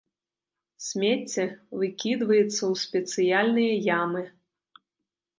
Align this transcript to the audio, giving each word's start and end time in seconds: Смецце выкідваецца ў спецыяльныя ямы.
Смецце 0.85 1.43
выкідваецца 1.81 2.63
ў 2.71 2.79
спецыяльныя 2.85 3.73
ямы. 3.99 4.23